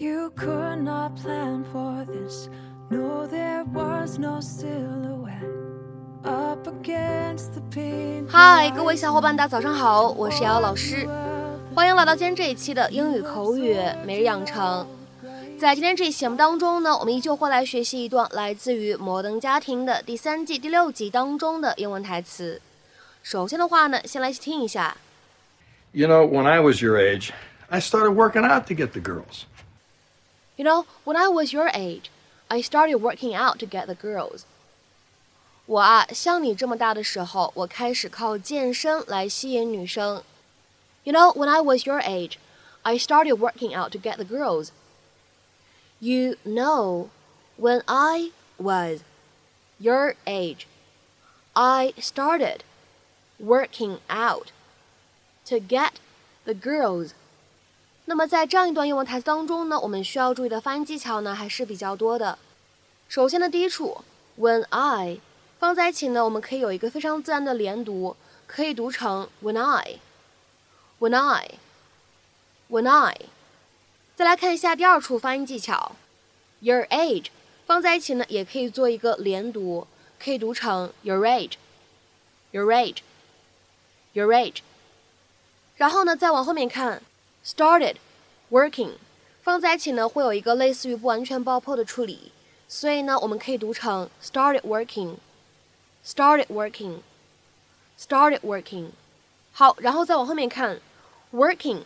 [0.00, 2.48] You could not plan for this.
[2.88, 5.42] No, there was no silhouette
[6.24, 8.28] up against the pain.
[8.28, 11.04] 嗨，各位小伙伴，大家早上好，我是瑶瑶老师，
[11.74, 13.76] 欢迎来到今天这一期的英语口语
[14.06, 14.86] 每日养成。
[15.58, 22.62] 在今天这一期节目当中呢，我们依旧会来学习一段来自于《摩登家庭》的第三季第六集当中的英文台词。
[23.24, 24.96] 首先的话呢，先来听一下。
[25.90, 27.30] You know, when I was your age,
[27.68, 29.42] I started working out to get the girls.
[30.57, 32.11] You know, when I was your age,
[32.49, 34.43] I started working out to get the girls.
[35.65, 40.23] 我啊，像你这么大的时候，我开始靠健身来吸引女生。
[41.03, 42.37] You know, when I was your age,
[42.83, 44.69] I started working out to get the girls.
[45.99, 47.09] You know,
[47.57, 49.01] when I was
[49.79, 50.67] your age,
[51.53, 52.59] I started
[53.39, 54.51] working out
[55.45, 55.93] to get
[56.45, 57.13] the girls.
[58.08, 62.38] 那么在这样一段英文台词当中呢，我们需要注意的发音技巧呢还是比较多的。
[63.06, 63.98] 首先的第一处
[64.38, 65.18] ，when I
[65.58, 73.14] 放在一起呢，我们可以有一个非常自然的连读，可以读成 when I，when I，when I。
[74.16, 75.92] 再来看一下第二处发音技巧
[76.60, 77.26] ，your age
[77.66, 79.86] 放在一起呢，也可以做一个连读，
[80.18, 84.60] 可以读成 your age，your age，your age。
[85.76, 87.02] 然后呢，再往后面看。
[87.48, 87.94] Started
[88.50, 88.90] working
[89.42, 92.30] 放在一起呢，会有一个类似于不完全爆破的处理，
[92.68, 98.88] 所以呢，我们可以读成 started working，started working，started working。
[99.52, 100.78] 好，然后再往后面看
[101.32, 101.80] ，working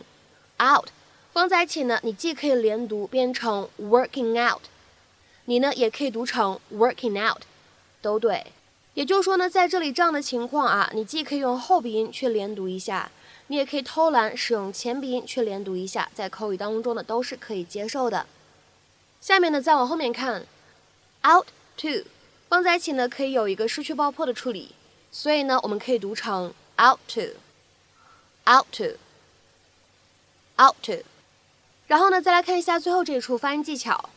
[0.61, 0.89] out
[1.31, 4.63] 放在一起呢，你既可以连读变成 working out，
[5.45, 7.43] 你呢也可以读成 working out，
[8.01, 8.47] 都对。
[8.95, 13.09] 也就是说呢，在这里这样的情况啊，你既可以用后鼻音去连读一下。
[13.53, 18.25] 你也可以偷懒使用前鼻音去连读一下，在口语当中呢都是可以接受的。
[19.21, 20.47] 下面呢再往后面看
[21.23, 21.45] ，out
[21.77, 22.07] to
[22.49, 24.73] 放在一起呢可以有一个失去爆破的处理，
[25.11, 26.51] 所以呢我们可以读成
[26.81, 28.95] out to，out to，out
[30.81, 31.03] to。
[31.85, 34.09] 然后呢再来看一下最后这一处发音技巧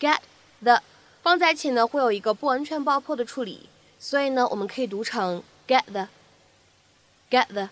[0.00, 0.18] ，get
[0.60, 0.82] the
[1.22, 3.68] 放在一起呢会有一个不完全爆破的处理，
[4.00, 7.68] 所以呢我们可以读成 get the，get the。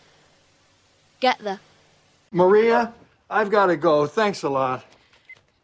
[1.23, 1.59] Get the.
[2.33, 2.93] Maria,
[3.31, 4.07] I've got to go.
[4.07, 4.85] Thanks a lot.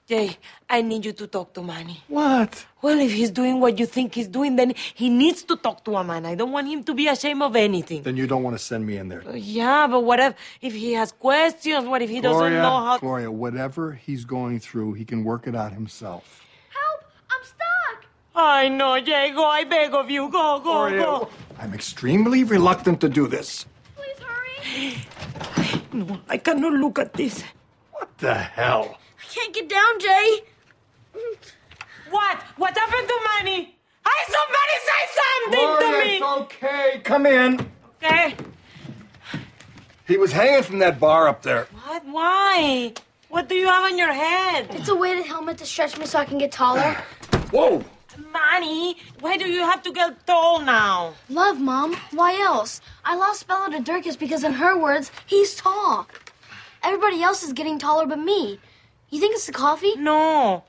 [0.07, 0.39] Jay,
[0.71, 2.03] I need you to talk to Manny.
[2.09, 2.65] What?
[2.81, 5.97] Well, if he's doing what you think he's doing, then he needs to talk to
[5.97, 6.25] a man.
[6.25, 8.05] I don't want him to be ashamed of anything.
[8.05, 9.23] Then you don't want to send me in there.
[9.29, 11.87] Uh, yeah, but what if, if he has questions?
[11.87, 12.95] What if he doesn't know how?
[12.95, 13.01] To.
[13.01, 16.43] Gloria, whatever he's going through, he can work it out himself.
[16.73, 17.01] Help!
[17.31, 18.07] I'm stuck!
[18.35, 19.31] I know, Jay.
[19.35, 20.31] Go, I beg of you.
[20.31, 21.29] Go, go, Gloria, go.
[21.59, 23.67] I'm extremely reluctant to do this.
[23.95, 24.97] Please hurry!
[25.93, 27.43] No, I cannot look at this.
[27.93, 28.99] What the hell?
[29.19, 30.41] I can't get down, Jay.
[32.11, 32.43] What?
[32.57, 33.75] What happened to Manny?
[34.07, 36.17] Hey, somebody say something to me.
[36.17, 37.01] it's okay.
[37.05, 37.67] Come in.
[38.03, 38.35] Okay.
[40.07, 41.69] He was hanging from that bar up there.
[41.87, 42.07] What?
[42.07, 42.95] Why?
[43.29, 44.69] What do you have on your head?
[44.71, 46.95] It's a weighted helmet to stretch me so I can get taller.
[47.51, 47.85] Whoa!
[48.33, 51.15] Manny, why do you have to get tall now?
[51.29, 51.97] Love, Mom.
[52.11, 52.81] Why else?
[53.05, 56.07] I lost Bella to Dirkus because, in her words, he's tall.
[56.83, 58.59] Everybody else is getting taller but me.
[59.11, 59.95] You think it's the coffee?
[59.97, 60.65] No.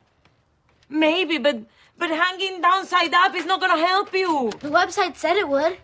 [0.89, 1.61] Maybe, but
[1.97, 4.51] but hanging downside up is not gonna help you.
[4.59, 5.77] The website said it would.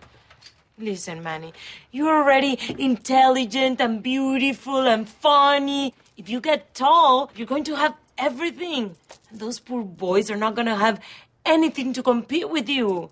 [0.78, 1.54] Listen, Manny,
[1.92, 5.94] you're already intelligent and beautiful and funny.
[6.18, 8.96] If you get tall, you're going to have everything.
[9.32, 11.00] Those poor boys are not gonna have
[11.46, 13.10] anything to compete with you.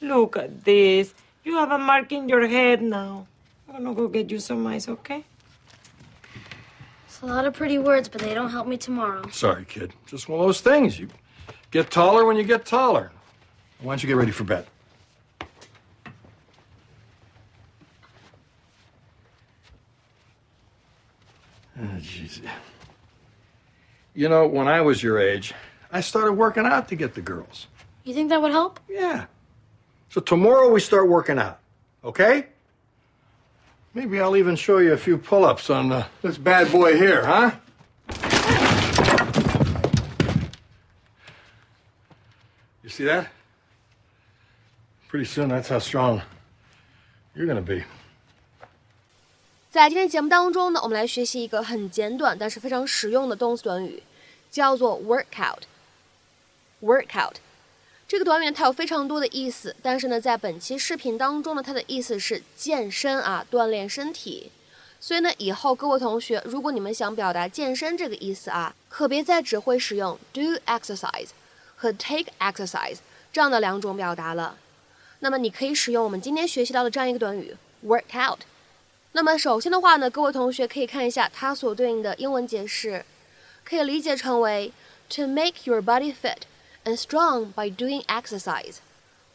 [0.00, 1.14] Look at this.
[1.44, 3.26] You have a mark in your head now.
[3.68, 5.24] I'm gonna go get you some ice, okay?
[7.06, 9.28] It's a lot of pretty words, but they don't help me tomorrow.
[9.30, 9.92] Sorry, kid.
[10.06, 10.98] Just one of those things.
[10.98, 11.08] You
[11.70, 13.10] get taller when you get taller.
[13.80, 14.66] Why don't you get ready for bed?
[21.80, 22.40] Oh, jeez.
[24.14, 25.54] You know, when I was your age,
[25.91, 27.67] I started working out to get the girls.
[28.03, 28.79] You think that would help?
[28.89, 29.25] Yeah.
[30.09, 31.59] So tomorrow we start working out,
[32.03, 32.47] okay?
[33.93, 37.23] Maybe I'll even show you a few pull ups on uh, this bad boy here,
[37.25, 37.51] huh?
[42.83, 43.27] You see that?
[45.07, 46.21] Pretty soon, that's how strong
[47.35, 47.83] you're gonna be.
[49.69, 54.03] 在今天节目当中呢，我们来学习一个很简短但是非常实用的动词短语，
[54.51, 55.61] 叫做 workout。
[56.82, 57.34] Workout
[58.06, 64.50] 这个短语它有非常多的意思，但是呢，在本期视频当中呢，它的意思是健身啊，锻炼身体。
[64.98, 71.28] 所以呢，以后各位同学，如果你们想表达健身这个意思啊，可别再只会使用 do exercise
[71.76, 72.96] 和 take exercise
[73.30, 74.56] 这样的两种表达了。
[75.20, 77.54] 那么你可以使用我们今天学习到的这样一个短语
[77.84, 78.40] work out。
[79.12, 83.04] 那么首先的话呢，各位同学可以看一下它所对应的英文解释，
[83.64, 84.72] 可以理解成为
[85.10, 86.38] to make your body fit
[86.87, 88.77] and strong by doing exercise，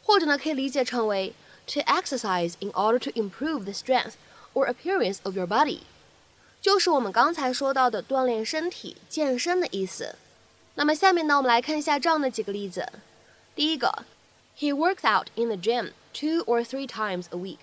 [0.03, 1.33] 或者呢可以理解成为
[1.67, 4.13] to exercise in order to improve the strength
[4.53, 5.81] or appearance of your body，
[6.61, 10.15] 就是我们刚才说到的锻炼身体、健身的意思。
[10.75, 12.87] 那么下面呢，我们来看一下这样的几个例子。
[13.55, 14.05] 第一个，
[14.57, 17.57] He works out in the gym two or three times a week。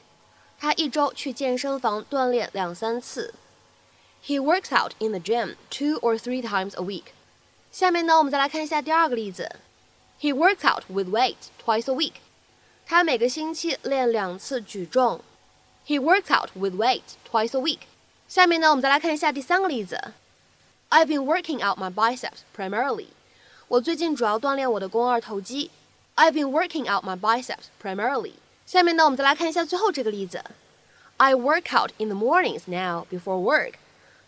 [0.58, 3.34] 他一周去健身房锻炼两三次。
[4.24, 7.04] He works out in the gym two or three times a week。
[7.70, 9.56] 下面呢，我们再来看一下第二个例子。
[10.20, 12.14] He works out with weights twice a week。
[12.86, 15.20] 他每个星期练两次举重。
[15.86, 17.80] He works out with weights twice a week。
[18.28, 20.12] 下面呢，我们再来看一下第三个例子。
[20.88, 23.08] I've been working out my biceps primarily。
[23.68, 25.70] 我最近主要锻炼我的肱二头肌。
[26.14, 28.34] I've been working out my biceps primarily。
[28.64, 30.42] 下面呢，我们再来看一下最后这个例子。
[31.18, 33.74] I work out in the mornings now before work,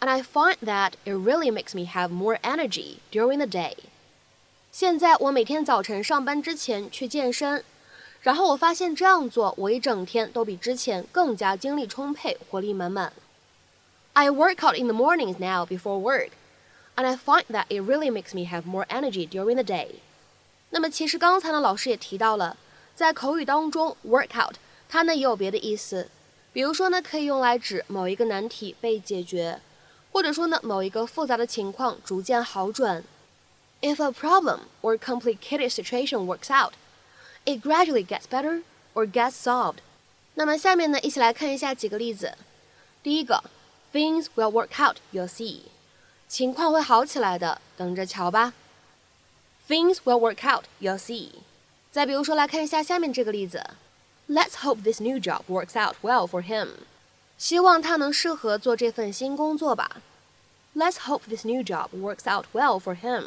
[0.00, 3.74] and I find that it really makes me have more energy during the day.
[4.73, 7.63] 现在我每天早晨上班之前去健身，
[8.21, 13.13] 然后我发现这样做，我一整天都比之前更加精力充沛、活力满满。
[14.13, 16.29] I work out in the mornings now before work,
[16.95, 19.89] and I find that it really makes me have more energy during the day.
[20.71, 22.57] 那么其实刚才呢，老师也提到了。
[22.95, 24.55] 在口语当中，workout
[24.89, 26.09] 它呢也有别的意思，
[26.51, 29.59] 比如说呢可以用来指某一个难题被解决，
[30.11, 33.03] 或者说呢某一个复杂的情况逐渐好转。
[33.82, 36.72] If a problem or complicated situation works out,
[37.44, 38.62] it gradually gets better
[38.94, 39.78] or gets solved。
[40.34, 42.36] 那么下面呢一起来看一下几个例子。
[43.02, 43.44] 第一个，
[43.92, 45.60] Things will work out, you'll see。
[46.26, 48.52] 情况会好起来的，等着瞧吧。
[49.68, 51.30] Things will work out, you'll see。
[51.92, 53.64] 再比如说，来看一下下面这个例子：
[54.28, 56.70] Let's hope this new job works out well for him。
[57.38, 60.02] 希望他能适合做这份新工作吧。
[60.74, 63.26] Let's hope this new job works out well for him。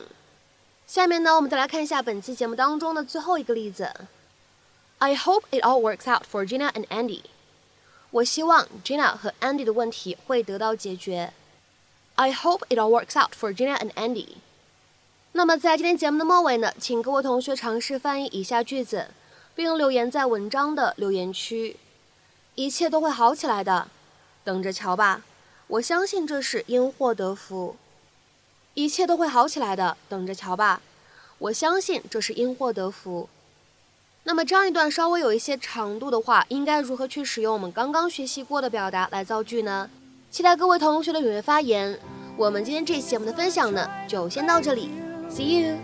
[0.87, 3.93] 下面呢，我们再来看一下本期节目当中的最后一个例子
[4.99, 7.23] ：I hope it all works out for Gina and Andy。
[8.13, 11.33] 我希望 Gina 和 Andy 的问题会得到解决。
[12.15, 14.37] I hope it all works out for Gina and Andy。
[15.33, 19.09] 那么在今天节目的末尾呢，请各位同学尝试翻译以下句子，
[19.57, 21.77] 并留言在文章的留言区。
[22.55, 23.89] 一切都会好起来的，
[24.45, 25.25] 等着瞧吧。
[25.67, 27.77] 我相信这是因祸得福。
[28.77, 30.83] 一切都会好起来的，等着瞧吧。
[31.39, 33.27] 我相信这是因祸得福。
[34.25, 39.89] 那么这样一段稍微有一些长度的话，应该如何去使用我们刚刚学习过的表达来造句呢？
[40.31, 41.99] 期待各位同学的踊跃发言。
[42.37, 44.91] 我们今天这期节目的分享呢，就先到这里。
[45.31, 45.79] See you.